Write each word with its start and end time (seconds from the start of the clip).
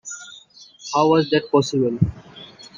How 0.95 1.09
was 1.09 1.29
that 1.29 1.51
possible? 1.51 1.99